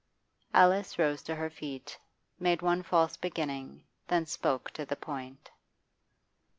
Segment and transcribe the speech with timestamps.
[0.51, 1.99] Alice rose to her feet,
[2.39, 5.51] made one false beginning, then spoke to the point.